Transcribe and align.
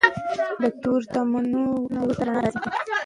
د 0.61 0.63
تورتمونو 0.81 1.63
نه 1.93 1.99
وروسته 2.01 2.23
رڼا 2.27 2.39
راځي. 2.43 2.59